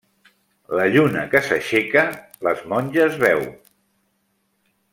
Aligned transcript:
La 0.77 0.85
lluna 0.95 1.25
que 1.33 1.41
s'aixeca, 1.49 2.05
les 2.47 2.65
monges 2.73 3.21
veu. 3.25 3.45